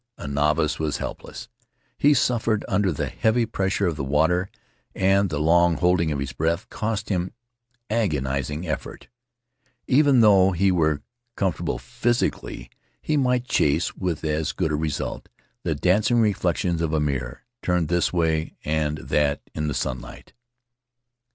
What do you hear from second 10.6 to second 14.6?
were com fortable physically he might chase, with as